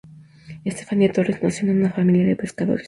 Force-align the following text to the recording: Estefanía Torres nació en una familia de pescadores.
Estefanía 0.65 1.11
Torres 1.11 1.43
nació 1.43 1.69
en 1.69 1.77
una 1.77 1.91
familia 1.91 2.25
de 2.25 2.35
pescadores. 2.35 2.79